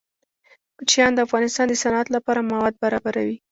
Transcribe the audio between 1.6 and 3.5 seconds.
د صنعت لپاره مواد برابروي.